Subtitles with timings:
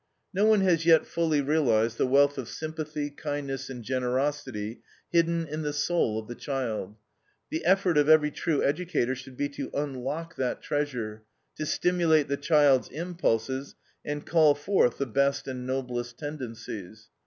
[0.33, 4.81] "No one has yet fully realized the wealth of sympathy, kindness, and generosity
[5.11, 6.95] hidden in the soul of the child.
[7.51, 11.21] The effort of every true educator should be to unlock that treasure
[11.57, 17.09] to stimulate the child's impulses, and call forth the best and noblest tendencies.